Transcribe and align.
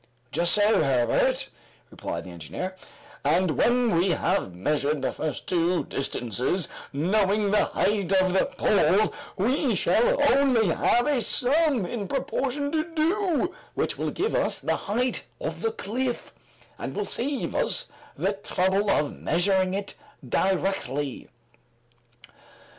"Just 0.31 0.53
so, 0.55 0.81
Herbert," 0.83 1.47
replied 1.91 2.23
the 2.23 2.31
engineer; 2.31 2.75
"and 3.23 3.51
when 3.51 3.95
we 3.95 4.09
have 4.09 4.51
measured 4.55 5.03
the 5.03 5.11
two 5.11 5.11
first 5.11 5.89
distances, 5.89 6.69
knowing 6.91 7.51
the 7.51 7.65
height 7.65 8.11
of 8.13 8.33
the 8.33 8.47
pole, 8.47 9.13
we 9.37 9.75
shall 9.75 10.19
only 10.33 10.69
have 10.69 11.05
a 11.05 11.21
sum 11.21 11.85
in 11.85 12.07
proportion 12.07 12.71
to 12.71 12.83
do, 12.83 13.53
which 13.75 13.99
will 13.99 14.09
give 14.09 14.33
us 14.33 14.57
the 14.57 14.75
height 14.75 15.23
of 15.39 15.61
the 15.61 15.71
cliff, 15.71 16.33
and 16.79 16.95
will 16.95 17.05
save 17.05 17.53
us 17.53 17.91
the 18.17 18.33
trouble 18.33 18.89
of 18.89 19.13
measuring 19.15 19.75
it 19.75 19.93
directly." 20.27 21.29